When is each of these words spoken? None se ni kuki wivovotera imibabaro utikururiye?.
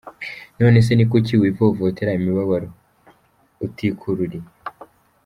None 0.59 0.79
se 0.85 0.91
ni 0.95 1.05
kuki 1.11 1.33
wivovotera 1.41 2.11
imibabaro 2.17 2.67
utikururiye?. 3.65 4.47